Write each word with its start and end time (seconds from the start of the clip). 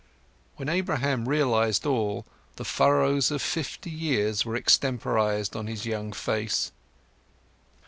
When 0.55 0.67
Abraham 0.67 1.29
realized 1.29 1.85
all, 1.85 2.25
the 2.55 2.65
furrows 2.65 3.29
of 3.29 3.39
fifty 3.39 3.91
years 3.91 4.43
were 4.43 4.55
extemporized 4.55 5.55
on 5.55 5.67
his 5.67 5.85
young 5.85 6.11
face. 6.11 6.71